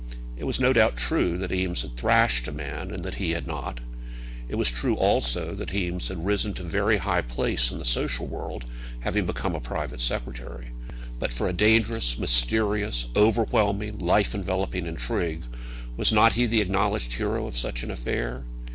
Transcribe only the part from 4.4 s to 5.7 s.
it was true also